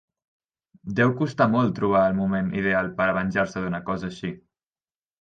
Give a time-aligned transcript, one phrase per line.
[0.99, 4.37] Deu costar molt trobar el moment ideal per a venjar-se d'una cosa així.